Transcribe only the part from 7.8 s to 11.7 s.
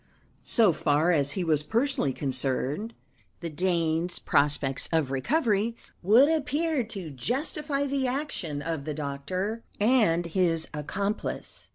the action of the doctor and his accomplice.